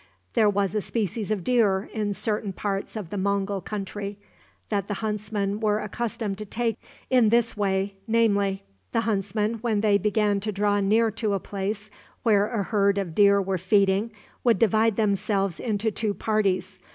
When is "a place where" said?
11.35-12.47